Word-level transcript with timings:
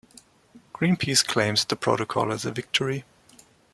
Greenpeace 0.73 1.21
claims 1.23 1.63
the 1.63 1.75
protocol 1.75 2.31
as 2.31 2.43
a 2.43 2.51
victory. 2.51 3.05